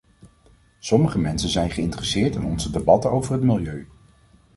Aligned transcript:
Sommige 0.79 1.17
mensen 1.19 1.49
zijn 1.49 1.71
geïnteresseerd 1.71 2.35
in 2.35 2.43
onze 2.45 2.71
debatten 2.71 3.11
over 3.11 3.33
het 3.33 3.43
milieu. 3.43 3.87